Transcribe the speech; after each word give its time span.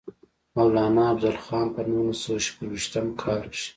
مولانا 0.55 1.03
افضل 1.13 1.35
خان 1.45 1.67
پۀ 1.73 1.81
نولس 1.89 2.19
سوه 2.23 2.39
شپږيشتم 2.45 3.05
کال 3.21 3.41
کښې 3.51 3.67